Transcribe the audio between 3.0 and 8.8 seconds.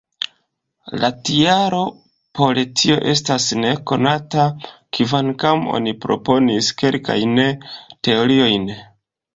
estas nekonata, kvankam oni proponis kelkajn teoriojn.